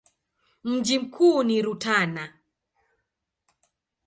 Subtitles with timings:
[0.63, 2.33] Mji mkuu ni Rutana.